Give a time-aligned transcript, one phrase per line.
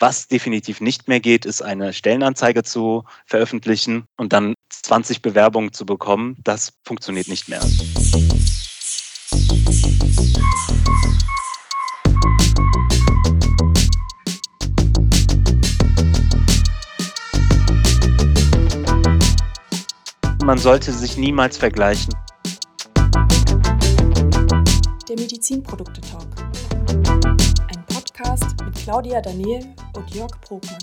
[0.00, 5.84] Was definitiv nicht mehr geht, ist eine Stellenanzeige zu veröffentlichen und dann 20 Bewerbungen zu
[5.86, 6.36] bekommen.
[6.44, 7.60] Das funktioniert nicht mehr.
[20.44, 22.14] Man sollte sich niemals vergleichen.
[25.08, 26.07] Der Medizinprodukte-Talk.
[28.88, 29.66] Claudia Daniel
[29.96, 30.78] und Jörg Brogmann.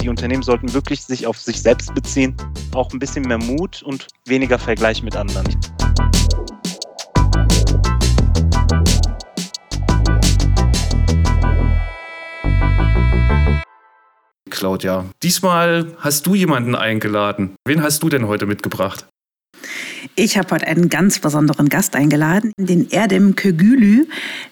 [0.00, 2.36] Die Unternehmen sollten wirklich sich auf sich selbst beziehen,
[2.76, 5.46] auch ein bisschen mehr Mut und weniger Vergleich mit anderen.
[14.48, 15.04] Claudia.
[15.24, 17.56] Diesmal hast du jemanden eingeladen.
[17.66, 19.08] Wen hast du denn heute mitgebracht?
[20.14, 24.06] Ich habe heute einen ganz besonderen Gast eingeladen, den Erdem Kögülü.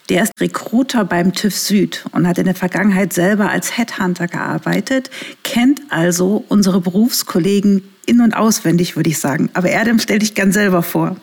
[0.08, 5.10] Der ist Recruiter beim TÜV Süd und hat in der Vergangenheit selber als Headhunter gearbeitet,
[5.42, 9.50] kennt also unsere Berufskollegen in- und auswendig, würde ich sagen.
[9.54, 11.16] Aber Erdem, stell dich gern selber vor.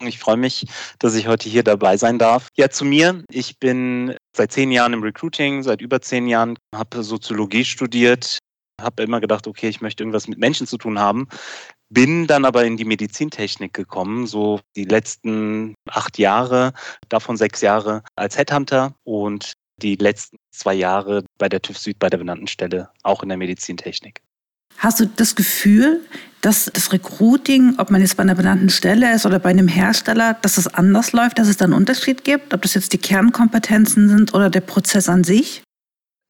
[0.00, 0.66] Ich freue mich,
[0.98, 2.48] dass ich heute hier dabei sein darf.
[2.56, 3.22] Ja, zu mir.
[3.30, 8.38] Ich bin seit zehn Jahren im Recruiting, seit über zehn Jahren, habe Soziologie studiert,
[8.80, 11.28] habe immer gedacht, okay, ich möchte irgendwas mit Menschen zu tun haben.
[11.92, 16.72] Bin dann aber in die Medizintechnik gekommen, so die letzten acht Jahre,
[17.10, 22.08] davon sechs Jahre als Headhunter und die letzten zwei Jahre bei der TÜV Süd bei
[22.08, 24.22] der benannten Stelle, auch in der Medizintechnik.
[24.78, 26.00] Hast du das Gefühl,
[26.40, 30.34] dass das Recruiting, ob man jetzt bei einer benannten Stelle ist oder bei einem Hersteller,
[30.40, 34.08] dass es anders läuft, dass es da einen Unterschied gibt, ob das jetzt die Kernkompetenzen
[34.08, 35.62] sind oder der Prozess an sich?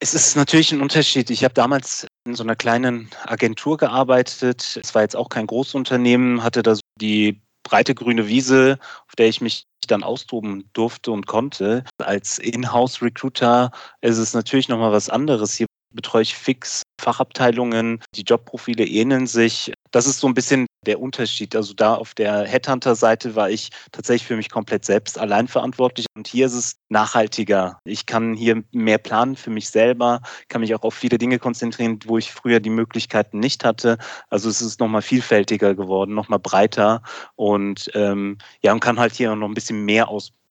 [0.01, 1.31] Es ist natürlich ein Unterschied.
[1.31, 4.79] Ich habe damals in so einer kleinen Agentur gearbeitet.
[4.83, 9.29] Es war jetzt auch kein Großunternehmen, hatte da so die breite grüne Wiese, auf der
[9.29, 11.85] ich mich dann austoben durfte und konnte.
[11.99, 15.55] Als Inhouse-Recruiter ist es natürlich nochmal was anderes.
[15.55, 19.73] Hier betreue ich fix Fachabteilungen, die Jobprofile ähneln sich.
[19.91, 21.55] Das ist so ein bisschen der Unterschied.
[21.55, 26.29] Also da auf der Headhunter-Seite war ich tatsächlich für mich komplett selbst allein verantwortlich und
[26.29, 27.79] hier ist es nachhaltiger.
[27.85, 31.99] Ich kann hier mehr planen für mich selber, kann mich auch auf viele Dinge konzentrieren,
[32.07, 33.99] wo ich früher die Möglichkeiten nicht hatte.
[34.31, 37.03] Also es ist nochmal vielfältiger geworden, nochmal breiter
[37.37, 40.42] und ähm, ja, und kann halt hier noch ein bisschen mehr ausprobieren.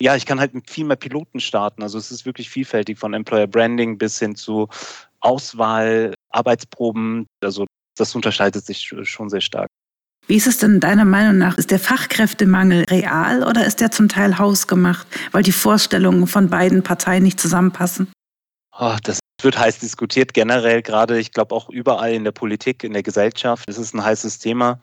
[0.00, 1.82] Ja, ich kann halt mit viel mehr Piloten starten.
[1.82, 4.68] Also es ist wirklich vielfältig von Employer Branding bis hin zu
[5.20, 7.26] Auswahl, Arbeitsproben.
[7.40, 7.66] Also
[7.96, 9.68] das unterscheidet sich schon sehr stark.
[10.26, 11.58] Wie ist es denn deiner Meinung nach?
[11.58, 16.82] Ist der Fachkräftemangel real oder ist der zum Teil hausgemacht, weil die Vorstellungen von beiden
[16.82, 18.12] Parteien nicht zusammenpassen?
[18.78, 22.92] Oh, das wird heiß diskutiert, generell gerade, ich glaube auch überall in der Politik, in
[22.92, 23.68] der Gesellschaft.
[23.68, 24.80] Es ist ein heißes Thema.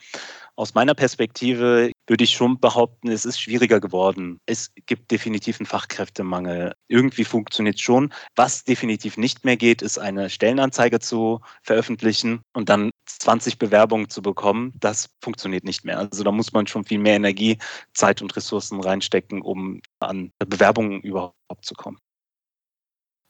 [0.60, 4.42] Aus meiner Perspektive würde ich schon behaupten, es ist schwieriger geworden.
[4.46, 6.74] Es gibt definitiv einen Fachkräftemangel.
[6.90, 8.14] Irgendwie funktioniert es schon.
[8.36, 14.22] Was definitiv nicht mehr geht, ist eine Stellenanzeige zu veröffentlichen und dann 20 Bewerbungen zu
[14.22, 14.74] bekommen.
[14.78, 15.98] Das funktioniert nicht mehr.
[15.98, 17.58] Also da muss man schon viel mehr Energie,
[17.94, 22.00] Zeit und Ressourcen reinstecken, um an Bewerbungen überhaupt zu kommen.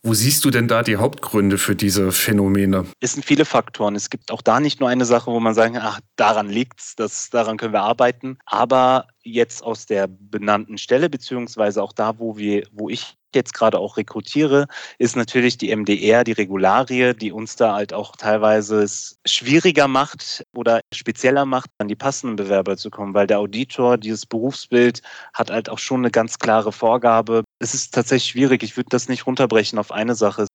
[0.02, 2.86] Wo siehst du denn da die Hauptgründe für diese Phänomene?
[3.02, 3.96] Es sind viele Faktoren.
[3.96, 6.96] Es gibt auch da nicht nur eine Sache, wo man sagen kann, ach, daran liegt's,
[6.96, 8.38] das, daran können wir arbeiten.
[8.46, 13.78] Aber jetzt aus der benannten Stelle, beziehungsweise auch da, wo wir, wo ich jetzt gerade
[13.78, 14.68] auch rekrutiere,
[14.98, 20.44] ist natürlich die MDR, die Regularie, die uns da halt auch teilweise es schwieriger macht
[20.56, 25.02] oder spezieller macht, an die passenden Bewerber zu kommen, weil der Auditor, dieses Berufsbild
[25.34, 27.44] hat halt auch schon eine ganz klare Vorgabe.
[27.59, 28.64] Es ist tatsächlich schwierig.
[28.64, 30.47] Ich würde das nicht runterbrechen auf eine Sache.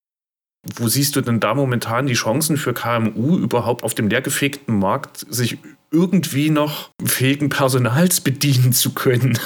[0.73, 5.25] Wo siehst du denn da momentan die Chancen für KMU überhaupt auf dem leergefegten Markt,
[5.29, 5.59] sich
[5.91, 9.37] irgendwie noch fähigen Personals bedienen zu können?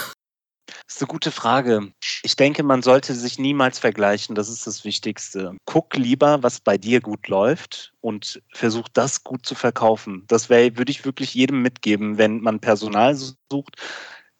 [0.86, 1.92] Das ist eine gute Frage.
[2.22, 4.34] Ich denke, man sollte sich niemals vergleichen.
[4.34, 5.56] Das ist das Wichtigste.
[5.64, 10.24] Guck lieber, was bei dir gut läuft und versuch das gut zu verkaufen.
[10.26, 13.76] Das wär, würde ich wirklich jedem mitgeben, wenn man Personal sucht.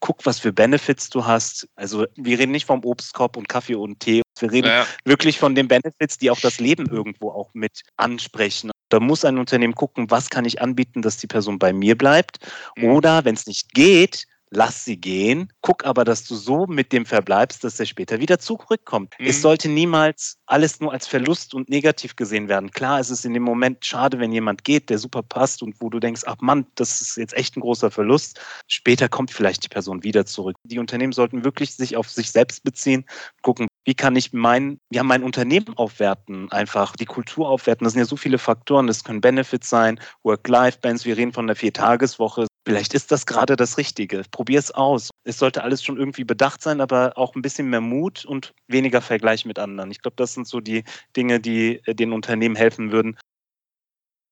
[0.00, 1.68] Guck, was für Benefits du hast.
[1.76, 4.22] Also wir reden nicht vom Obstkorb und Kaffee und Tee.
[4.38, 4.86] Wir reden ja.
[5.04, 8.70] wirklich von den Benefits, die auch das Leben irgendwo auch mit ansprechen.
[8.88, 12.38] Da muss ein Unternehmen gucken, was kann ich anbieten, dass die Person bei mir bleibt.
[12.76, 12.84] Mhm.
[12.84, 17.06] Oder wenn es nicht geht, lass sie gehen, guck aber, dass du so mit dem
[17.06, 19.14] verbleibst, dass er später wieder zurückkommt.
[19.18, 19.26] Mhm.
[19.26, 22.70] Es sollte niemals alles nur als Verlust und negativ gesehen werden.
[22.70, 25.88] Klar, es ist in dem Moment schade, wenn jemand geht, der super passt und wo
[25.88, 28.40] du denkst, ach Mann, das ist jetzt echt ein großer Verlust.
[28.66, 30.56] Später kommt vielleicht die Person wieder zurück.
[30.64, 33.04] Die Unternehmen sollten wirklich sich auf sich selbst beziehen,
[33.42, 37.84] gucken, wie kann ich mein, ja, mein Unternehmen aufwerten, einfach die Kultur aufwerten.
[37.84, 38.86] Das sind ja so viele Faktoren.
[38.86, 41.04] Das können Benefits sein, Work-Life-Bands.
[41.04, 42.46] Wir reden von einer Viertageswoche.
[42.66, 44.22] Vielleicht ist das gerade das Richtige.
[44.30, 45.10] Probier es aus.
[45.24, 49.00] Es sollte alles schon irgendwie bedacht sein, aber auch ein bisschen mehr Mut und weniger
[49.00, 49.90] Vergleich mit anderen.
[49.90, 50.84] Ich glaube, das sind so die
[51.16, 53.16] Dinge, die äh, den Unternehmen helfen würden.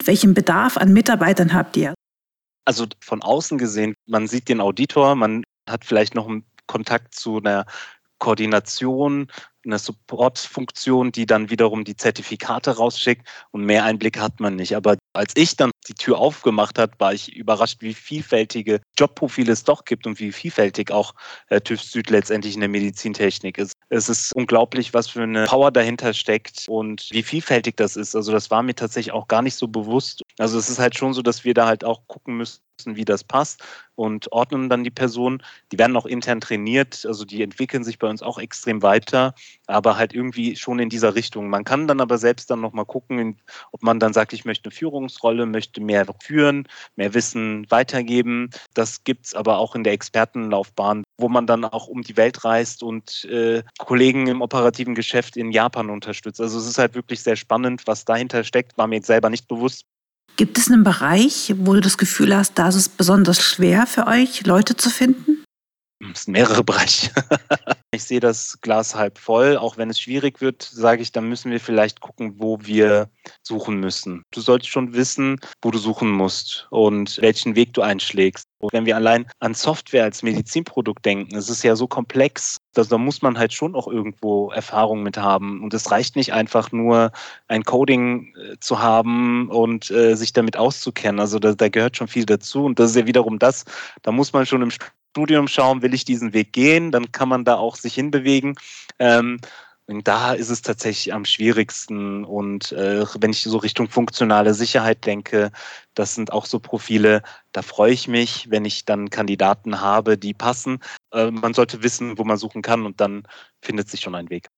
[0.05, 1.95] Welchen Bedarf an Mitarbeitern habt ihr?
[2.67, 7.39] Also von außen gesehen, man sieht den Auditor, man hat vielleicht noch einen Kontakt zu
[7.39, 7.65] einer
[8.19, 9.29] Koordination,
[9.65, 14.77] eine Supportfunktion, die dann wiederum die Zertifikate rausschickt und mehr Einblick hat man nicht.
[14.77, 19.65] Aber als ich dann die Tür aufgemacht hat, war ich überrascht, wie vielfältige Jobprofile es
[19.65, 21.15] doch gibt und wie vielfältig auch
[21.49, 23.73] äh, TÜV Süd letztendlich in der Medizintechnik ist.
[23.89, 28.15] Es ist unglaublich, was für eine Power dahinter steckt und wie vielfältig das ist.
[28.15, 30.23] Also das war mir tatsächlich auch gar nicht so bewusst.
[30.38, 33.25] Also es ist halt schon so, dass wir da halt auch gucken müssen, wie das
[33.25, 33.62] passt
[33.96, 35.43] und ordnen dann die Personen.
[35.73, 39.35] Die werden auch intern trainiert, also die entwickeln sich bei uns auch extrem weiter,
[39.67, 41.49] aber halt irgendwie schon in dieser Richtung.
[41.49, 43.40] Man kann dann aber selbst dann nochmal gucken,
[43.73, 48.50] ob man dann sagt, ich möchte eine Führungsrolle, möchte mehr führen, mehr Wissen weitergeben.
[48.75, 52.44] Das gibt es aber auch in der Expertenlaufbahn, wo man dann auch um die Welt
[52.44, 56.40] reist und äh, Kollegen im operativen Geschäft in Japan unterstützt.
[56.40, 59.49] Also es ist halt wirklich sehr spannend, was dahinter steckt, war mir jetzt selber nicht
[59.49, 59.85] bewusst.
[60.38, 64.06] Gibt es einen Bereich, wo du das Gefühl hast, da ist es besonders schwer für
[64.06, 65.43] euch, Leute zu finden?
[66.00, 67.11] Es sind mehrere Bereiche.
[67.91, 69.56] ich sehe das Glas halb voll.
[69.56, 73.09] Auch wenn es schwierig wird, sage ich, dann müssen wir vielleicht gucken, wo wir
[73.43, 74.23] suchen müssen.
[74.31, 78.47] Du solltest schon wissen, wo du suchen musst und welchen Weg du einschlägst.
[78.73, 82.99] Wenn wir allein an Software als Medizinprodukt denken, es ist ja so komplex, dass, da
[82.99, 85.62] muss man halt schon auch irgendwo Erfahrung mit haben.
[85.62, 87.12] Und es reicht nicht einfach nur
[87.47, 91.21] ein Coding äh, zu haben und äh, sich damit auszukennen.
[91.21, 92.65] Also da, da gehört schon viel dazu.
[92.65, 93.65] Und das ist ja wiederum das,
[94.03, 94.71] da muss man schon im
[95.11, 98.55] Studium schauen, will ich diesen Weg gehen, dann kann man da auch sich hinbewegen.
[98.99, 99.39] Ähm,
[99.89, 102.23] und da ist es tatsächlich am schwierigsten.
[102.25, 105.51] Und äh, wenn ich so Richtung funktionale Sicherheit denke,
[105.95, 107.23] das sind auch so Profile,
[107.53, 110.81] da freue ich mich, wenn ich dann Kandidaten habe, die passen.
[111.11, 113.23] Äh, man sollte wissen, wo man suchen kann und dann
[113.63, 114.49] findet sich schon ein Weg.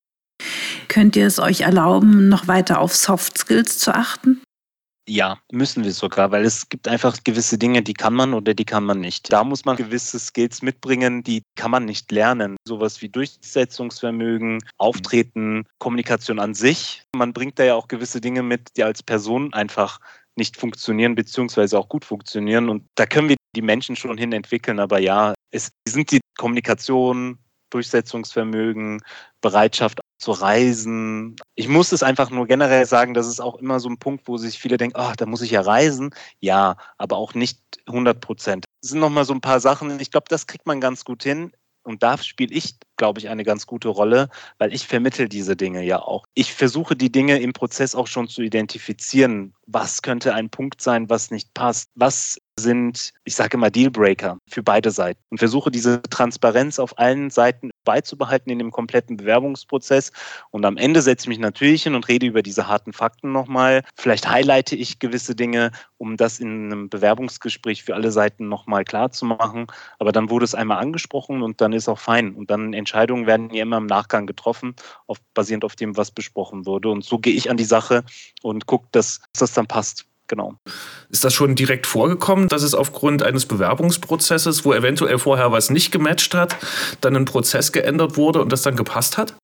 [0.89, 4.43] Könnt ihr es euch erlauben, noch weiter auf Soft Skills zu achten?
[5.13, 8.65] Ja, müssen wir sogar, weil es gibt einfach gewisse Dinge, die kann man oder die
[8.65, 9.33] kann man nicht.
[9.33, 12.55] Da muss man gewisse Skills mitbringen, die kann man nicht lernen.
[12.65, 17.03] Sowas wie Durchsetzungsvermögen, Auftreten, Kommunikation an sich.
[17.13, 19.99] Man bringt da ja auch gewisse Dinge mit, die als Person einfach
[20.37, 22.69] nicht funktionieren, beziehungsweise auch gut funktionieren.
[22.69, 24.79] Und da können wir die Menschen schon hin entwickeln.
[24.79, 27.37] Aber ja, es sind die Kommunikation,
[27.71, 29.03] Durchsetzungsvermögen,
[29.41, 31.37] Bereitschaft zu reisen.
[31.55, 34.37] Ich muss es einfach nur generell sagen, das ist auch immer so ein Punkt, wo
[34.37, 36.15] sich viele denken, ach, da muss ich ja reisen.
[36.41, 38.67] Ja, aber auch nicht 100 Prozent.
[38.83, 41.53] Es sind nochmal so ein paar Sachen, ich glaube, das kriegt man ganz gut hin.
[41.83, 45.83] Und da spiele ich, glaube ich, eine ganz gute Rolle, weil ich vermittel diese Dinge
[45.83, 46.25] ja auch.
[46.35, 49.55] Ich versuche die Dinge im Prozess auch schon zu identifizieren.
[49.67, 51.89] Was könnte ein Punkt sein, was nicht passt?
[51.95, 57.31] Was sind, ich sage immer, Dealbreaker für beide Seiten und versuche diese Transparenz auf allen
[57.31, 60.13] Seiten beizubehalten in dem kompletten Bewerbungsprozess.
[60.51, 63.83] Und am Ende setze ich mich natürlich hin und rede über diese harten Fakten nochmal.
[63.97, 69.11] Vielleicht highlighte ich gewisse Dinge, um das in einem Bewerbungsgespräch für alle Seiten nochmal klar
[69.11, 69.67] zu machen.
[69.99, 72.35] Aber dann wurde es einmal angesprochen und dann ist auch fein.
[72.35, 74.75] Und dann Entscheidungen werden ja immer im Nachgang getroffen,
[75.07, 76.89] auf, basierend auf dem, was besprochen wurde.
[76.89, 78.03] Und so gehe ich an die Sache
[78.43, 80.55] und gucke, dass, das dann passt genau.
[81.09, 85.93] Ist das schon direkt vorgekommen, dass es aufgrund eines Bewerbungsprozesses, wo eventuell vorher was nicht
[85.93, 86.57] gematcht hat,
[87.01, 89.37] dann ein Prozess geändert wurde und das dann gepasst hat?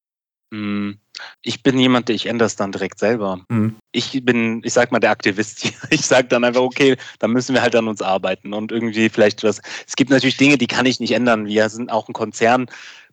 [0.52, 0.98] Hm,
[1.42, 3.40] ich bin jemand, der ich ändere es dann direkt selber.
[3.48, 3.76] Mhm.
[3.92, 5.72] Ich bin, ich sag mal, der Aktivist hier.
[5.90, 9.42] Ich sage dann einfach, okay, dann müssen wir halt an uns arbeiten und irgendwie vielleicht
[9.42, 9.60] was.
[9.86, 11.46] Es gibt natürlich Dinge, die kann ich nicht ändern.
[11.46, 12.66] Wir sind auch ein Konzern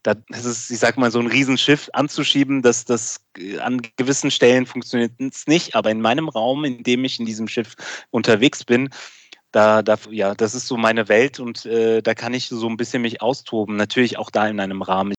[0.03, 3.25] da ist ich sag mal, so ein Riesenschiff anzuschieben, dass das
[3.59, 7.47] an gewissen Stellen funktioniert es nicht, aber in meinem Raum, in dem ich in diesem
[7.47, 7.75] Schiff
[8.11, 8.89] unterwegs bin,
[9.51, 12.77] da, da ja, das ist so meine Welt und äh, da kann ich so ein
[12.77, 13.75] bisschen mich austoben.
[13.77, 15.13] Natürlich auch da in einem Rahmen.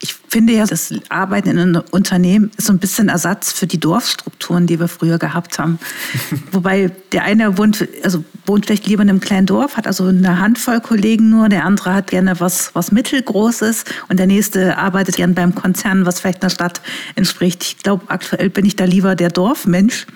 [0.00, 3.80] Ich finde ja, das Arbeiten in einem Unternehmen ist so ein bisschen Ersatz für die
[3.80, 5.78] Dorfstrukturen, die wir früher gehabt haben.
[6.52, 10.38] Wobei der eine wohnt, also wohnt vielleicht lieber in einem kleinen Dorf, hat also eine
[10.38, 15.34] Handvoll Kollegen nur, der andere hat gerne was, was mittelgroßes und der nächste arbeitet gerne
[15.34, 16.80] beim Konzern, was vielleicht einer Stadt
[17.16, 17.62] entspricht.
[17.64, 20.06] Ich glaube, aktuell bin ich da lieber der Dorfmensch,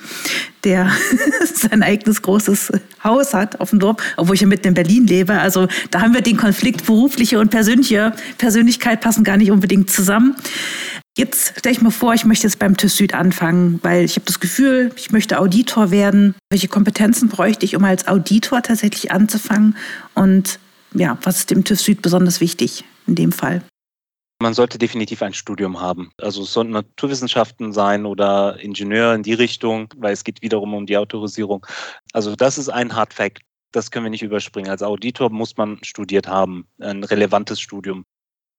[0.65, 0.91] der
[1.55, 5.39] sein eigenes großes Haus hat auf dem Dorf, obwohl ich ja mitten in Berlin lebe.
[5.39, 10.37] Also da haben wir den Konflikt berufliche und persönliche Persönlichkeit passen gar nicht unbedingt zusammen.
[11.17, 14.27] Jetzt stelle ich mir vor, ich möchte jetzt beim TÜV Süd anfangen, weil ich habe
[14.27, 16.35] das Gefühl, ich möchte Auditor werden.
[16.51, 19.77] Welche Kompetenzen bräuchte ich, um als Auditor tatsächlich anzufangen?
[20.15, 20.59] Und
[20.93, 23.63] ja, was ist dem TÜV Süd besonders wichtig in dem Fall?
[24.45, 26.11] Man sollte definitiv ein Studium haben.
[26.19, 30.85] Also es sollten Naturwissenschaften sein oder Ingenieur in die Richtung, weil es geht wiederum um
[30.85, 31.67] die Autorisierung.
[32.13, 33.41] Also das ist ein Hard Fact.
[33.73, 34.71] das können wir nicht überspringen.
[34.71, 38.05] Als Auditor muss man studiert haben, ein relevantes Studium.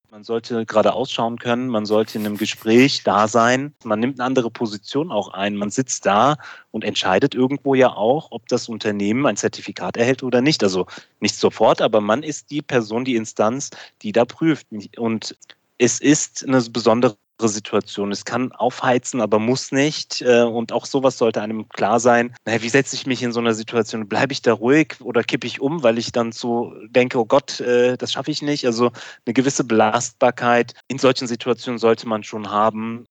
[0.10, 3.76] Man sollte gerade ausschauen können, man sollte in einem Gespräch da sein.
[3.84, 5.56] Man nimmt eine andere Position auch ein.
[5.56, 6.38] Man sitzt da
[6.72, 10.64] und entscheidet irgendwo ja auch, ob das Unternehmen ein Zertifikat erhält oder nicht.
[10.64, 10.88] Also
[11.20, 13.70] nicht sofort, aber man ist die Person, die Instanz,
[14.02, 14.66] die da prüft.
[14.98, 15.36] Und
[15.78, 18.12] es ist eine besondere Situation.
[18.12, 20.22] Es kann aufheizen, aber muss nicht.
[20.22, 22.34] Äh, und auch sowas sollte einem klar sein.
[22.46, 24.08] Naja, wie setze ich mich in so einer Situation?
[24.08, 27.60] Bleibe ich da ruhig oder kippe ich um, weil ich dann so denke, oh Gott,
[27.60, 28.66] äh, das schaffe ich nicht?
[28.66, 28.92] Also
[29.26, 33.06] eine gewisse Belastbarkeit in solchen Situationen sollte man schon haben.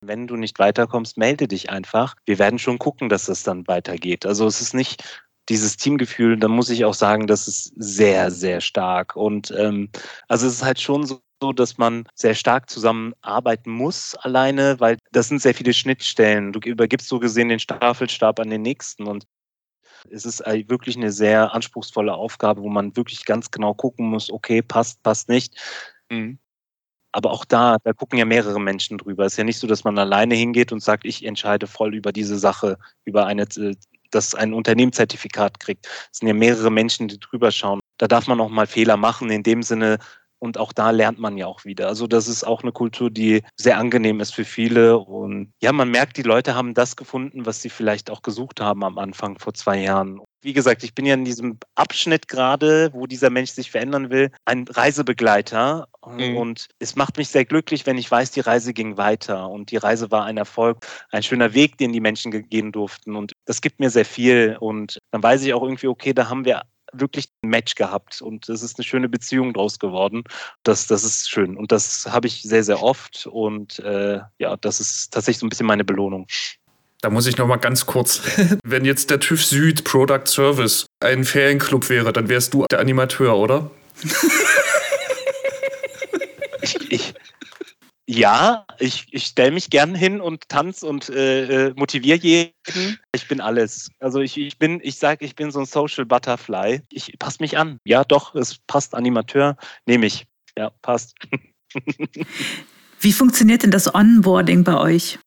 [0.00, 2.14] Wenn du nicht weiterkommst, melde dich einfach.
[2.26, 4.26] Wir werden schon gucken, dass es dann weitergeht.
[4.26, 5.02] Also es ist nicht
[5.48, 9.16] dieses Teamgefühl, da muss ich auch sagen, das ist sehr, sehr stark.
[9.16, 9.90] Und ähm,
[10.28, 14.96] also es ist halt schon so, so, dass man sehr stark zusammenarbeiten muss alleine, weil
[15.12, 16.52] das sind sehr viele Schnittstellen.
[16.52, 19.26] Du übergibst so gesehen den Staffelstab an den nächsten und
[20.10, 24.62] es ist wirklich eine sehr anspruchsvolle Aufgabe, wo man wirklich ganz genau gucken muss, okay,
[24.62, 25.54] passt, passt nicht.
[26.10, 26.38] Mhm.
[27.12, 29.24] Aber auch da, da gucken ja mehrere Menschen drüber.
[29.24, 32.12] Es ist ja nicht so, dass man alleine hingeht und sagt, ich entscheide voll über
[32.12, 33.74] diese Sache, über eine, äh,
[34.10, 35.86] dass ein Unternehmenszertifikat kriegt.
[36.12, 37.80] Es sind ja mehrere Menschen, die drüber schauen.
[37.98, 39.98] Da darf man auch mal Fehler machen, in dem Sinne,
[40.38, 41.88] und auch da lernt man ja auch wieder.
[41.88, 44.98] Also das ist auch eine Kultur, die sehr angenehm ist für viele.
[44.98, 48.84] Und ja, man merkt, die Leute haben das gefunden, was sie vielleicht auch gesucht haben
[48.84, 50.20] am Anfang vor zwei Jahren.
[50.46, 54.30] Wie gesagt, ich bin ja in diesem Abschnitt gerade, wo dieser Mensch sich verändern will,
[54.44, 55.88] ein Reisebegleiter.
[56.06, 56.36] Mhm.
[56.36, 59.50] Und es macht mich sehr glücklich, wenn ich weiß, die Reise ging weiter.
[59.50, 63.16] Und die Reise war ein Erfolg, ein schöner Weg, den die Menschen gehen durften.
[63.16, 64.56] Und das gibt mir sehr viel.
[64.60, 66.62] Und dann weiß ich auch irgendwie, okay, da haben wir
[66.92, 70.22] wirklich ein Match gehabt und es ist eine schöne Beziehung draus geworden.
[70.62, 74.78] Das, das ist schön und das habe ich sehr, sehr oft und äh, ja, das
[74.78, 76.28] ist tatsächlich so ein bisschen meine Belohnung.
[77.02, 78.22] Da muss ich noch mal ganz kurz,
[78.64, 83.36] wenn jetzt der TÜV Süd Product Service ein Ferienclub wäre, dann wärst du der Animateur,
[83.36, 83.70] oder?
[86.62, 87.14] ich, ich,
[88.08, 92.98] ja, ich, ich stelle mich gern hin und tanze und äh, äh motiviere jeden.
[93.12, 93.90] Ich bin alles.
[93.98, 96.82] Also ich, ich bin, ich sage, ich bin so ein Social Butterfly.
[96.90, 97.78] Ich passe mich an.
[97.84, 98.94] Ja, doch, es passt.
[98.94, 100.26] Animateur nehme ich.
[100.56, 101.14] Ja, passt.
[103.00, 105.18] Wie funktioniert denn das Onboarding bei euch?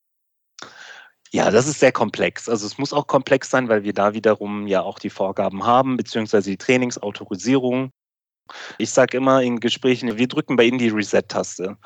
[1.32, 2.50] Ja, das ist sehr komplex.
[2.50, 5.96] Also es muss auch komplex sein, weil wir da wiederum ja auch die Vorgaben haben,
[5.96, 7.92] beziehungsweise die Trainingsautorisierung.
[8.80, 11.78] Ich sage immer in Gesprächen, wir drücken bei Ihnen die Reset-Taste.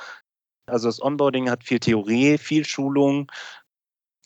[0.66, 3.30] Also das Onboarding hat viel Theorie, viel Schulung.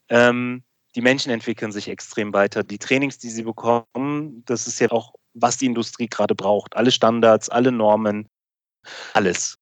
[0.10, 0.64] Ähm,
[0.96, 2.64] die Menschen entwickeln sich extrem weiter.
[2.64, 6.76] Die Trainings, die sie bekommen, das ist ja auch, was die Industrie gerade braucht.
[6.76, 8.30] Alle Standards, alle Normen,
[9.14, 9.58] alles.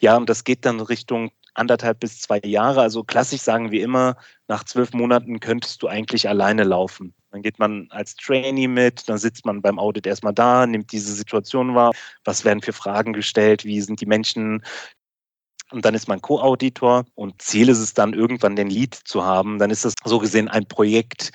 [0.00, 2.80] Ja, und das geht dann Richtung anderthalb bis zwei Jahre.
[2.80, 4.16] Also klassisch sagen wir immer,
[4.48, 7.14] nach zwölf Monaten könntest du eigentlich alleine laufen.
[7.30, 11.12] Dann geht man als Trainee mit, dann sitzt man beim Audit erstmal da, nimmt diese
[11.12, 11.92] Situation wahr,
[12.24, 14.62] was werden für Fragen gestellt, wie sind die Menschen
[15.74, 19.58] und dann ist man Co-Auditor und Ziel ist es dann irgendwann den Lead zu haben.
[19.58, 21.32] Dann ist das so gesehen ein Projekt.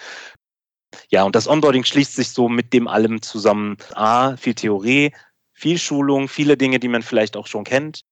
[1.10, 3.78] Ja, und das Onboarding schließt sich so mit dem allem zusammen.
[3.96, 5.12] A, viel Theorie,
[5.54, 8.06] viel Schulung, viele Dinge, die man vielleicht auch schon kennt.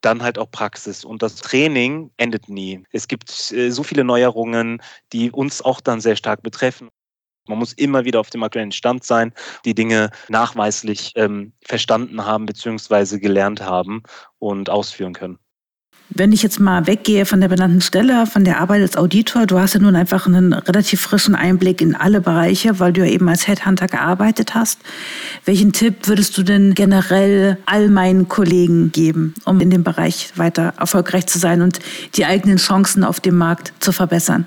[0.00, 1.04] Dann halt auch Praxis.
[1.04, 2.82] Und das Training endet nie.
[2.92, 6.88] Es gibt äh, so viele Neuerungen, die uns auch dann sehr stark betreffen.
[7.48, 9.32] Man muss immer wieder auf dem aktuellen Stand sein,
[9.64, 13.18] die Dinge nachweislich ähm, verstanden haben bzw.
[13.18, 14.02] gelernt haben
[14.38, 15.38] und ausführen können.
[16.08, 19.58] Wenn ich jetzt mal weggehe von der benannten Stelle, von der Arbeit als Auditor, du
[19.58, 23.28] hast ja nun einfach einen relativ frischen Einblick in alle Bereiche, weil du ja eben
[23.28, 24.78] als Headhunter gearbeitet hast.
[25.44, 30.74] Welchen Tipp würdest du denn generell all meinen Kollegen geben, um in dem Bereich weiter
[30.78, 31.80] erfolgreich zu sein und
[32.14, 34.46] die eigenen Chancen auf dem Markt zu verbessern?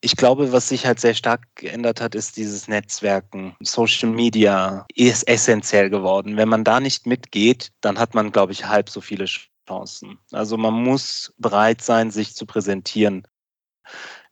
[0.00, 3.56] Ich glaube, was sich halt sehr stark geändert hat, ist dieses Netzwerken.
[3.60, 6.36] Social Media ist essentiell geworden.
[6.36, 9.26] Wenn man da nicht mitgeht, dann hat man, glaube ich, halb so viele
[9.68, 10.18] Chancen.
[10.32, 13.26] Also man muss bereit sein, sich zu präsentieren.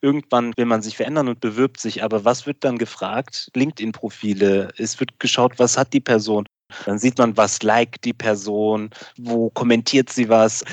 [0.00, 3.50] Irgendwann will man sich verändern und bewirbt sich, aber was wird dann gefragt?
[3.55, 4.73] LinkedIn-Profile.
[4.76, 6.47] Es wird geschaut, was hat die Person.
[6.85, 10.64] Dann sieht man, was liked die Person, wo kommentiert sie was.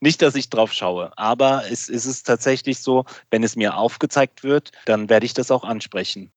[0.00, 4.42] Nicht, dass ich drauf schaue, aber es, es ist tatsächlich so, wenn es mir aufgezeigt
[4.42, 6.32] wird, dann werde ich das auch ansprechen.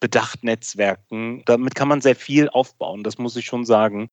[0.00, 4.10] Bedacht Netzwerken, damit kann man sehr viel aufbauen, das muss ich schon sagen.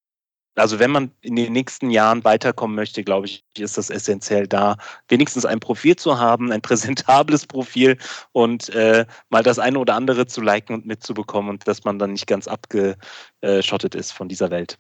[0.55, 4.77] Also wenn man in den nächsten Jahren weiterkommen möchte, glaube ich, ist das essentiell da,
[5.07, 7.98] wenigstens ein Profil zu haben, ein präsentables Profil
[8.31, 12.12] und äh, mal das eine oder andere zu liken und mitzubekommen und dass man dann
[12.12, 14.77] nicht ganz abgeschottet ist von dieser Welt.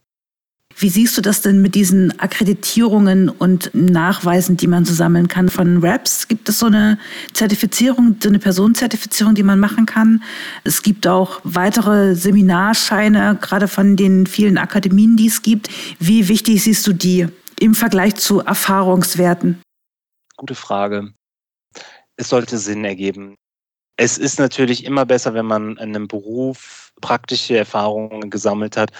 [0.77, 5.49] Wie siehst du das denn mit diesen Akkreditierungen und Nachweisen, die man so sammeln kann
[5.49, 6.27] von RAPs?
[6.27, 6.97] Gibt es so eine
[7.33, 10.23] Zertifizierung, so eine Personenzertifizierung, die man machen kann?
[10.63, 15.69] Es gibt auch weitere Seminarscheine, gerade von den vielen Akademien, die es gibt.
[15.99, 17.27] Wie wichtig siehst du die
[17.59, 19.61] im Vergleich zu Erfahrungswerten?
[20.35, 21.13] Gute Frage.
[22.17, 23.35] Es sollte Sinn ergeben.
[23.95, 28.91] Es ist natürlich immer besser, wenn man in einem Beruf praktische Erfahrungen gesammelt hat.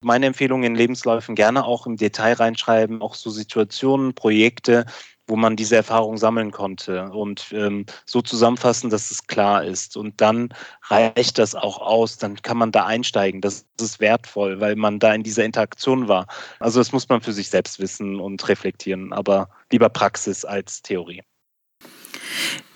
[0.00, 4.84] Meine Empfehlung in Lebensläufen gerne auch im Detail reinschreiben, auch so Situationen, Projekte,
[5.26, 9.96] wo man diese Erfahrung sammeln konnte und ähm, so zusammenfassen, dass es klar ist.
[9.96, 10.50] Und dann
[10.82, 13.40] reicht das auch aus, dann kann man da einsteigen.
[13.40, 16.26] Das ist wertvoll, weil man da in dieser Interaktion war.
[16.60, 21.22] Also das muss man für sich selbst wissen und reflektieren, aber lieber Praxis als Theorie.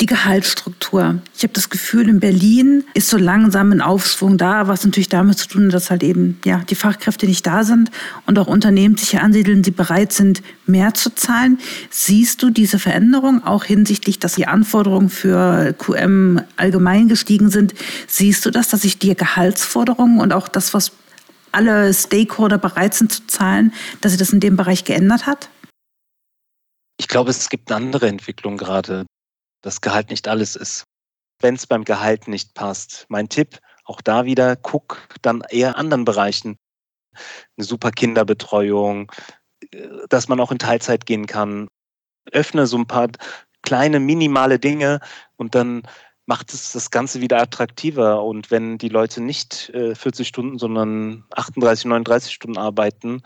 [0.00, 1.20] Die Gehaltsstruktur.
[1.36, 5.38] Ich habe das Gefühl, in Berlin ist so langsam ein Aufschwung da, was natürlich damit
[5.38, 7.90] zu tun hat, dass halt eben ja, die Fachkräfte nicht da sind
[8.26, 11.58] und auch Unternehmen sich hier ansiedeln, die bereit sind, mehr zu zahlen.
[11.90, 17.74] Siehst du diese Veränderung auch hinsichtlich, dass die Anforderungen für QM allgemein gestiegen sind?
[18.06, 20.92] Siehst du das, dass sich die Gehaltsforderungen und auch das, was
[21.52, 25.50] alle Stakeholder bereit sind zu zahlen, dass sich das in dem Bereich geändert hat?
[26.98, 29.06] Ich glaube, es gibt eine andere Entwicklung gerade
[29.62, 30.84] das Gehalt nicht alles ist.
[31.40, 36.04] Wenn es beim Gehalt nicht passt, mein Tipp, auch da wieder, guck dann eher anderen
[36.04, 36.58] Bereichen.
[37.56, 39.10] Eine super Kinderbetreuung,
[39.72, 41.68] äh, dass man auch in Teilzeit gehen kann.
[42.32, 43.08] Öffne so ein paar
[43.62, 45.00] kleine, minimale Dinge
[45.36, 45.82] und dann
[46.26, 48.22] macht es das Ganze wieder attraktiver.
[48.22, 53.22] Und wenn die Leute nicht 40 äh, Stunden, sondern 38, 39 Stunden arbeiten,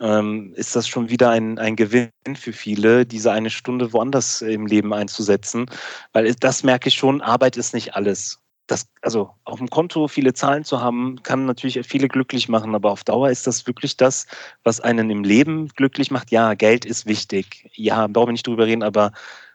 [0.00, 4.66] ähm, ist das schon wieder ein, ein Gewinn für viele, diese eine Stunde woanders im
[4.66, 5.66] Leben einzusetzen.
[6.12, 8.38] Weil das merke ich schon, Arbeit ist nicht alles.
[8.66, 12.92] Das, also auf dem Konto viele Zahlen zu haben, kann natürlich viele glücklich machen, aber
[12.92, 14.26] auf Dauer ist das wirklich das,
[14.62, 16.30] was einen im Leben glücklich macht.
[16.30, 17.68] Ja, Geld ist wichtig.
[17.74, 19.12] Ja, brauchen wir nicht drüber reden, aber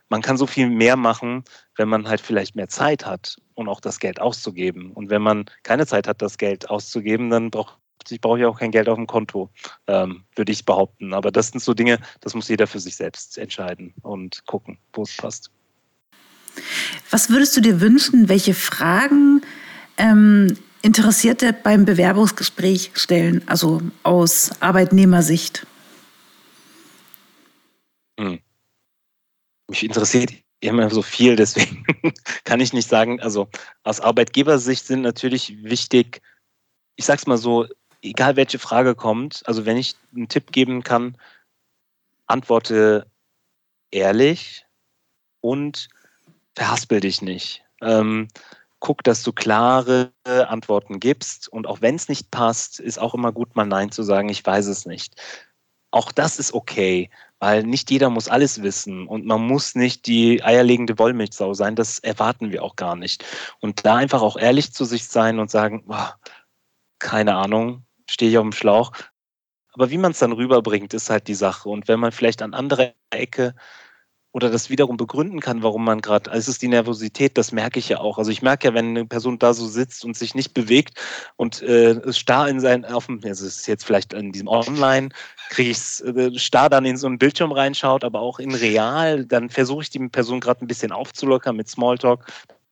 [0.09, 1.43] man kann so viel mehr machen,
[1.77, 4.91] wenn man halt vielleicht mehr Zeit hat und auch das Geld auszugeben.
[4.91, 7.77] Und wenn man keine Zeit hat, das Geld auszugeben, dann braucht
[8.11, 9.49] ich brauche ja auch kein Geld auf dem Konto,
[9.87, 11.13] ähm, würde ich behaupten.
[11.13, 15.03] Aber das sind so Dinge, das muss jeder für sich selbst entscheiden und gucken, wo
[15.03, 15.51] es passt.
[17.09, 19.41] Was würdest du dir wünschen, welche Fragen
[19.97, 25.65] ähm, Interessierte beim Bewerbungsgespräch stellen, also aus Arbeitnehmersicht?
[28.19, 28.39] Hm.
[29.67, 31.85] Mich interessiert immer so viel, deswegen
[32.43, 33.49] kann ich nicht sagen, also
[33.83, 36.21] aus Arbeitgebersicht sind natürlich wichtig,
[36.95, 37.65] ich sag's mal so,
[38.05, 41.17] egal welche Frage kommt, also wenn ich einen Tipp geben kann,
[42.27, 43.07] antworte
[43.91, 44.65] ehrlich
[45.41, 45.89] und
[46.55, 47.63] verhaspel dich nicht.
[47.81, 48.27] Ähm,
[48.79, 53.31] guck, dass du klare Antworten gibst und auch wenn es nicht passt, ist auch immer
[53.31, 55.15] gut, mal Nein zu sagen, ich weiß es nicht.
[55.91, 60.43] Auch das ist okay, weil nicht jeder muss alles wissen und man muss nicht die
[60.43, 63.23] eierlegende Wollmilchsau sein, das erwarten wir auch gar nicht.
[63.59, 66.15] Und da einfach auch ehrlich zu sich sein und sagen, boah,
[66.99, 68.91] keine Ahnung, stehe ich auf dem Schlauch.
[69.73, 71.69] Aber wie man es dann rüberbringt, ist halt die Sache.
[71.69, 73.55] Und wenn man vielleicht an anderer Ecke
[74.35, 77.79] oder das wiederum begründen kann, warum man gerade, also es ist die Nervosität, das merke
[77.79, 78.17] ich ja auch.
[78.17, 80.99] Also ich merke ja, wenn eine Person da so sitzt und sich nicht bewegt
[81.37, 85.07] und äh, starr in sein, auf dem, also es ist jetzt vielleicht in diesem Online,
[85.49, 89.25] kriege ich es äh, starr dann in so einen Bildschirm reinschaut, aber auch in real,
[89.25, 92.25] dann versuche ich die Person gerade ein bisschen aufzulockern mit Smalltalk,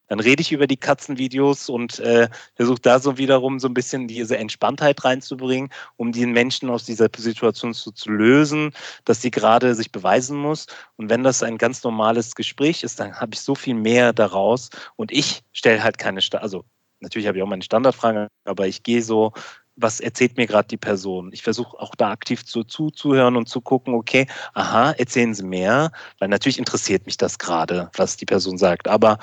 [0.08, 4.08] dann rede ich über die Katzenvideos und äh, versuche da so wiederum so ein bisschen
[4.08, 8.72] diese Entspanntheit reinzubringen, um den Menschen aus dieser Situation zu, zu lösen,
[9.06, 10.68] dass sie gerade sich beweisen muss.
[10.98, 14.70] Und wenn das ein ganz normales Gespräch ist, dann habe ich so viel mehr daraus.
[14.96, 16.66] Und ich stelle halt keine, Sta also
[17.00, 19.34] natürlich habe ich auch meine Standardfragen, aber ich gehe so
[19.76, 21.32] was erzählt mir gerade die Person?
[21.34, 25.92] Ich versuche auch da aktiv zu, zuzuhören und zu gucken, okay, aha, erzählen Sie mehr,
[26.20, 28.88] weil natürlich interessiert mich das gerade, was die Person sagt.
[28.88, 29.18] Aber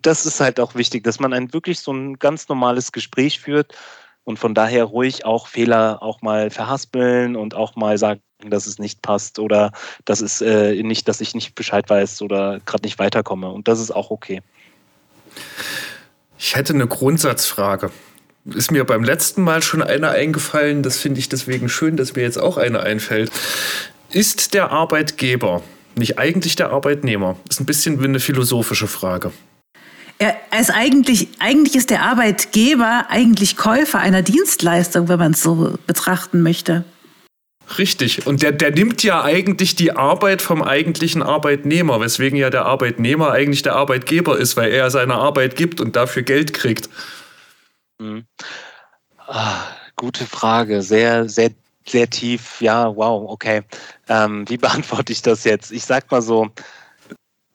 [0.00, 3.74] das ist halt auch wichtig, dass man ein wirklich so ein ganz normales Gespräch führt
[4.24, 8.78] und von daher ruhig auch Fehler auch mal verhaspeln und auch mal sagen, dass es
[8.78, 9.72] nicht passt oder
[10.04, 13.50] dass es äh, nicht, dass ich nicht Bescheid weiß oder gerade nicht weiterkomme.
[13.50, 14.42] Und das ist auch okay.
[16.38, 17.90] Ich hätte eine Grundsatzfrage.
[18.44, 22.22] Ist mir beim letzten Mal schon eine eingefallen, das finde ich deswegen schön, dass mir
[22.22, 23.30] jetzt auch eine einfällt.
[24.10, 25.62] Ist der Arbeitgeber
[25.94, 27.36] nicht eigentlich der Arbeitnehmer?
[27.48, 29.32] Ist ein bisschen wie eine philosophische Frage.
[30.22, 35.76] Er ist eigentlich, eigentlich ist der Arbeitgeber eigentlich Käufer einer Dienstleistung, wenn man es so
[35.88, 36.84] betrachten möchte.
[37.76, 38.24] Richtig.
[38.24, 43.32] Und der, der nimmt ja eigentlich die Arbeit vom eigentlichen Arbeitnehmer, weswegen ja der Arbeitnehmer
[43.32, 46.88] eigentlich der Arbeitgeber ist, weil er seine Arbeit gibt und dafür Geld kriegt.
[47.98, 48.24] Mhm.
[49.26, 49.64] Ah,
[49.96, 50.82] Gute Frage.
[50.82, 51.50] Sehr, sehr,
[51.84, 52.60] sehr tief.
[52.60, 53.62] Ja, wow, okay.
[54.08, 55.72] Ähm, wie beantworte ich das jetzt?
[55.72, 56.48] Ich sag mal so,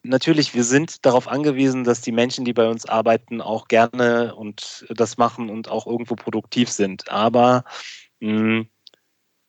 [0.02, 4.86] natürlich, wir sind darauf angewiesen, dass die Menschen, die bei uns arbeiten, auch gerne und
[4.90, 7.10] das machen und auch irgendwo produktiv sind.
[7.10, 7.64] Aber
[8.20, 8.68] mh, hm,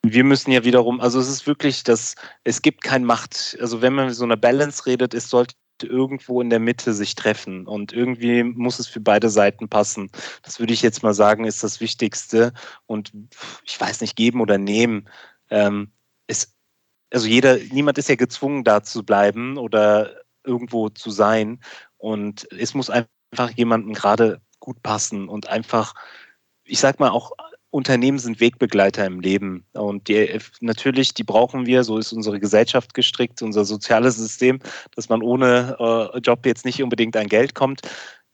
[0.03, 3.93] wir müssen ja wiederum, also es ist wirklich, dass es gibt kein Macht, also wenn
[3.93, 8.43] man so eine Balance redet, es sollte irgendwo in der Mitte sich treffen und irgendwie
[8.43, 10.09] muss es für beide Seiten passen.
[10.43, 12.53] Das würde ich jetzt mal sagen, ist das Wichtigste.
[12.85, 13.13] Und
[13.65, 15.09] ich weiß nicht, geben oder nehmen.
[15.49, 15.91] Ähm,
[16.27, 16.55] ist,
[17.11, 20.15] also jeder, niemand ist ja gezwungen, da zu bleiben oder
[20.49, 21.61] irgendwo zu sein.
[21.97, 25.93] Und es muss einfach jemandem gerade gut passen und einfach,
[26.65, 27.31] ich sag mal, auch
[27.71, 32.95] Unternehmen sind Wegbegleiter im Leben und die natürlich, die brauchen wir, so ist unsere Gesellschaft
[32.95, 34.59] gestrickt, unser soziales System,
[34.95, 37.81] dass man ohne äh, Job jetzt nicht unbedingt an Geld kommt.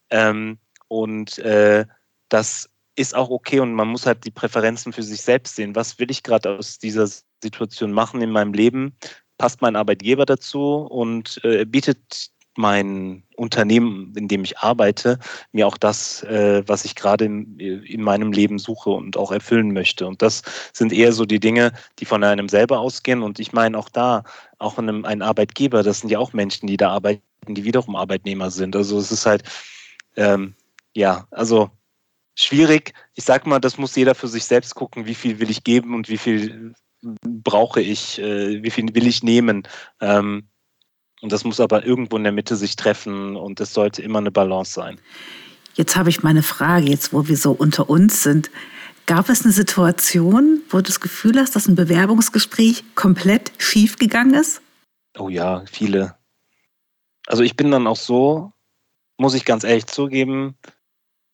[0.09, 1.85] Ähm, und äh,
[2.29, 5.75] das ist auch okay und man muss halt die Präferenzen für sich selbst sehen.
[5.75, 7.07] Was will ich gerade aus dieser
[7.43, 8.95] Situation machen in meinem Leben?
[9.37, 15.19] Passt mein Arbeitgeber dazu und äh, bietet mein Unternehmen, in dem ich arbeite,
[15.51, 19.73] mir auch das, äh, was ich gerade in, in, meinem Leben suche und auch erfüllen
[19.73, 20.07] möchte.
[20.07, 23.23] Und das sind eher so die Dinge, die von einem selber ausgehen.
[23.23, 24.23] Und ich meine auch da,
[24.57, 28.49] auch einem, ein Arbeitgeber, das sind ja auch Menschen, die da arbeiten, die wiederum Arbeitnehmer
[28.51, 28.75] sind.
[28.75, 29.43] Also es ist halt,
[30.15, 30.55] ähm,
[30.93, 31.69] ja, also
[32.35, 32.93] schwierig.
[33.15, 35.93] Ich sage mal, das muss jeder für sich selbst gucken, wie viel will ich geben
[35.93, 36.73] und wie viel
[37.21, 39.67] brauche ich, äh, wie viel will ich nehmen.
[40.01, 40.47] Ähm,
[41.21, 44.31] und das muss aber irgendwo in der Mitte sich treffen und es sollte immer eine
[44.31, 44.99] Balance sein.
[45.75, 48.49] Jetzt habe ich meine Frage, jetzt wo wir so unter uns sind.
[49.07, 54.33] Gab es eine Situation, wo du das Gefühl hast, dass ein Bewerbungsgespräch komplett schief gegangen
[54.33, 54.61] ist?
[55.17, 56.15] Oh ja, viele.
[57.27, 58.51] Also ich bin dann auch so,
[59.17, 60.57] muss ich ganz ehrlich zugeben,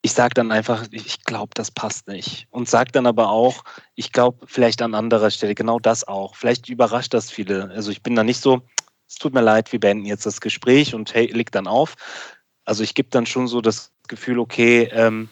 [0.04, 2.48] ich sage dann einfach, ich glaube, das passt nicht.
[2.50, 3.62] Und sage dann aber auch,
[3.94, 6.34] ich glaube, vielleicht an anderer Stelle genau das auch.
[6.34, 7.70] Vielleicht überrascht das viele.
[7.70, 8.62] Also ich bin da nicht so,
[9.08, 11.94] es tut mir leid, wir beenden jetzt das Gespräch und hey, leg dann auf.
[12.64, 15.28] Also ich gebe dann schon so das Gefühl, okay, ähm,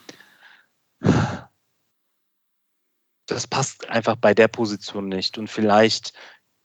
[3.27, 5.37] das passt einfach bei der Position nicht.
[5.37, 6.13] Und vielleicht,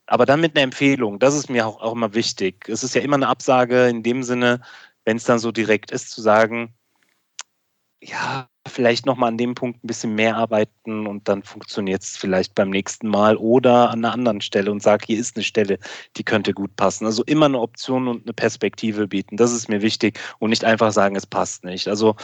[0.06, 2.68] aber dann mit einer Empfehlung, das ist mir auch, auch immer wichtig.
[2.68, 4.60] Es ist ja immer eine Absage in dem Sinne,
[5.04, 6.72] wenn es dann so direkt ist, zu sagen,
[8.02, 12.54] ja, vielleicht nochmal an dem Punkt ein bisschen mehr arbeiten und dann funktioniert es vielleicht
[12.54, 15.78] beim nächsten Mal oder an einer anderen Stelle und sage, hier ist eine Stelle,
[16.16, 17.06] die könnte gut passen.
[17.06, 19.36] Also immer eine Option und eine Perspektive bieten.
[19.36, 21.88] Das ist mir wichtig und nicht einfach sagen, es passt nicht.
[21.88, 22.16] Also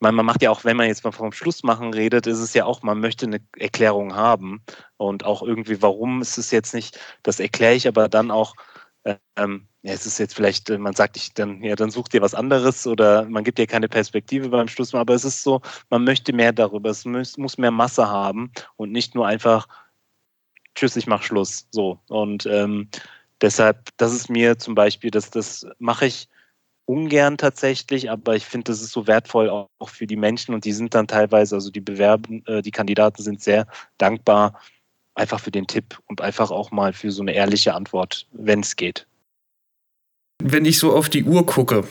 [0.00, 2.54] man, man macht ja auch, wenn man jetzt mal vom Schluss machen redet, ist es
[2.54, 4.62] ja auch, man möchte eine Erklärung haben
[4.96, 8.54] und auch irgendwie, warum ist es jetzt nicht, das erkläre ich aber dann auch,
[9.36, 12.22] ähm, ja, es ist jetzt vielleicht, äh, man sagt ich dann, ja, dann such dir
[12.22, 15.60] was anderes oder man gibt dir keine Perspektive beim Schluss, aber es ist so,
[15.90, 19.66] man möchte mehr darüber, es muss, muss mehr Masse haben und nicht nur einfach,
[20.74, 21.66] tschüss, ich mach Schluss.
[21.70, 21.98] So.
[22.08, 22.88] Und ähm,
[23.40, 26.28] deshalb, das ist mir zum Beispiel, das, das mache ich
[26.84, 30.72] ungern tatsächlich, aber ich finde, das ist so wertvoll auch, für die Menschen und die
[30.72, 33.66] sind dann teilweise, also die Bewerben, äh, die Kandidaten sind sehr
[33.98, 34.60] dankbar,
[35.14, 38.76] einfach für den Tipp und einfach auch mal für so eine ehrliche Antwort, wenn es
[38.76, 39.06] geht.
[40.42, 41.84] Wenn ich so auf die Uhr gucke,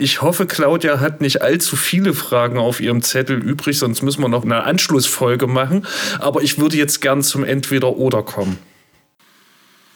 [0.00, 4.28] ich hoffe, Claudia hat nicht allzu viele Fragen auf ihrem Zettel übrig, sonst müssen wir
[4.28, 5.86] noch eine Anschlussfolge machen.
[6.18, 8.58] Aber ich würde jetzt gern zum Entweder-Oder kommen.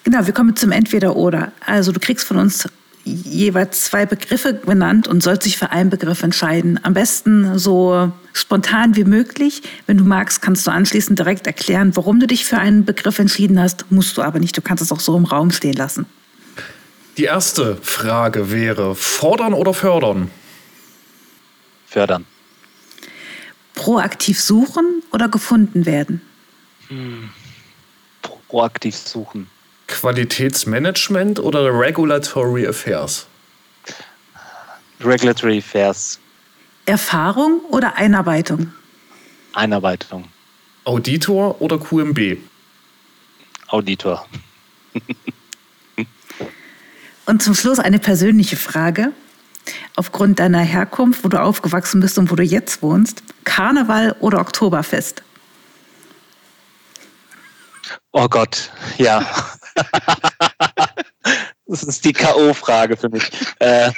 [0.04, 1.52] Genau, wir kommen zum Entweder-Oder.
[1.64, 2.68] Also du kriegst von uns
[3.04, 6.80] jeweils zwei Begriffe genannt und sollst dich für einen Begriff entscheiden.
[6.82, 9.62] Am besten so spontan wie möglich.
[9.86, 13.60] Wenn du magst, kannst du anschließend direkt erklären, warum du dich für einen Begriff entschieden
[13.60, 13.90] hast.
[13.90, 14.56] Musst du aber nicht.
[14.56, 16.06] Du kannst es auch so im Raum stehen lassen.
[17.18, 20.30] Die erste Frage wäre: Fordern oder fördern?
[21.86, 22.26] Fördern.
[23.74, 26.22] Proaktiv suchen oder gefunden werden?
[26.88, 27.30] Hm.
[28.22, 29.48] Proaktiv suchen.
[29.86, 33.26] Qualitätsmanagement oder Regulatory Affairs?
[35.00, 36.18] Regulatory Affairs.
[36.86, 38.72] Erfahrung oder Einarbeitung?
[39.52, 40.28] Einarbeitung.
[40.84, 42.38] Auditor oder QMB?
[43.68, 44.26] Auditor.
[47.26, 49.12] und zum Schluss eine persönliche Frage.
[49.96, 55.22] Aufgrund deiner Herkunft, wo du aufgewachsen bist und wo du jetzt wohnst, Karneval oder Oktoberfest?
[58.12, 59.24] Oh Gott, ja.
[61.66, 63.30] das ist die K.O.-Frage für mich.
[63.58, 63.90] Äh,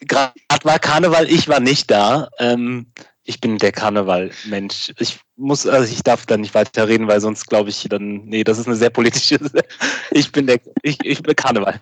[0.00, 2.28] Gerade war Karneval, ich war nicht da.
[2.38, 2.86] Ähm,
[3.24, 4.92] ich bin der Karneval-Mensch.
[4.98, 8.44] Ich muss, also ich darf da nicht weiter reden, weil sonst glaube ich dann, nee,
[8.44, 9.38] das ist eine sehr politische.
[10.10, 11.80] Ich bin der, ich, ich bin Karneval.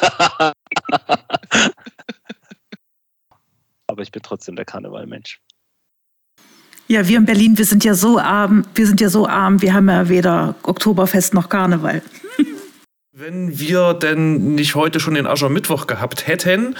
[3.86, 5.40] Aber ich bin trotzdem der Karneval-Mensch.
[6.88, 9.74] Ja, wir in Berlin, wir sind ja so arm, wir sind ja so arm, wir
[9.74, 12.02] haben ja weder Oktoberfest noch Karneval.
[13.20, 16.76] Wenn wir denn nicht heute schon den Aschermittwoch gehabt hätten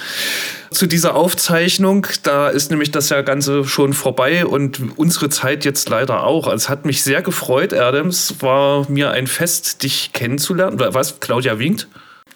[0.71, 5.89] zu dieser Aufzeichnung, da ist nämlich das ja Ganze schon vorbei und unsere Zeit jetzt
[5.89, 6.47] leider auch.
[6.47, 8.35] Also es hat mich sehr gefreut, Adams.
[8.39, 10.79] War mir ein Fest, dich kennenzulernen.
[10.79, 11.89] Was, Claudia winkt?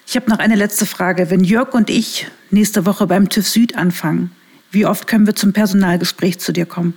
[0.06, 1.30] Ich habe noch eine letzte Frage.
[1.30, 4.32] Wenn Jörg und ich nächste Woche beim TÜV Süd anfangen,
[4.70, 6.94] wie oft können wir zum Personalgespräch zu dir kommen?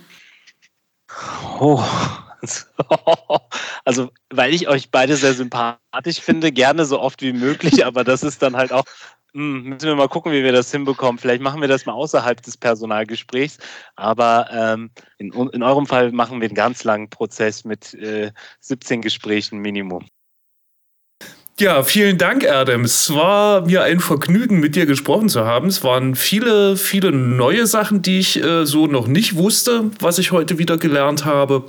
[1.57, 1.81] Oh.
[3.85, 8.21] Also, weil ich euch beide sehr sympathisch finde, gerne so oft wie möglich, aber das
[8.21, 8.83] ist dann halt auch,
[9.33, 11.19] hm, müssen wir mal gucken, wie wir das hinbekommen.
[11.19, 13.59] Vielleicht machen wir das mal außerhalb des Personalgesprächs,
[13.95, 19.01] aber ähm, in, in eurem Fall machen wir einen ganz langen Prozess mit äh, 17
[19.01, 20.05] Gesprächen Minimum.
[21.59, 22.83] Ja, vielen Dank, Adam.
[22.83, 25.67] Es war mir ein Vergnügen, mit dir gesprochen zu haben.
[25.67, 30.31] Es waren viele, viele neue Sachen, die ich äh, so noch nicht wusste, was ich
[30.31, 31.63] heute wieder gelernt habe.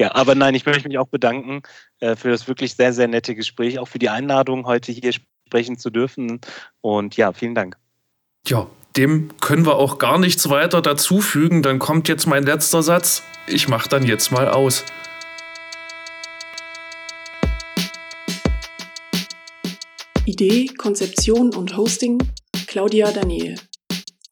[0.00, 1.62] Ja, aber nein, ich möchte mich auch bedanken
[2.00, 5.12] äh, für das wirklich sehr, sehr nette Gespräch, auch für die Einladung, heute hier
[5.46, 6.40] sprechen zu dürfen.
[6.80, 7.76] Und ja, vielen Dank.
[8.46, 11.62] Ja, dem können wir auch gar nichts weiter dazufügen.
[11.62, 13.22] Dann kommt jetzt mein letzter Satz.
[13.46, 14.84] Ich mache dann jetzt mal aus.
[20.26, 22.18] Idee, Konzeption und Hosting
[22.66, 23.54] Claudia Daniel.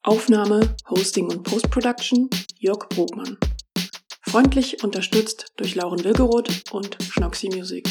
[0.01, 3.37] Aufnahme, Hosting und Postproduction Jörg Brogmann.
[4.33, 7.87] Freundlich unterstützt durch Lauren Wilgeroth und Schnoxy Music.